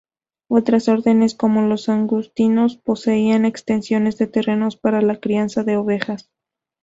Otras 0.49 0.87
órdenes 0.89 1.35
como 1.35 1.61
los 1.61 1.87
agustinos, 1.87 2.75
poseían 2.75 3.45
extensiones 3.45 4.17
de 4.17 4.25
terrenos 4.25 4.75
para 4.75 4.99
la 5.03 5.19
crianza 5.19 5.63
de 5.63 5.77
ovejas. 5.77 6.31